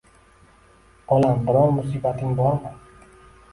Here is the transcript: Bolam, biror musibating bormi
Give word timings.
Bolam, 1.11 1.45
biror 1.51 1.71
musibating 1.77 2.35
bormi 2.43 2.75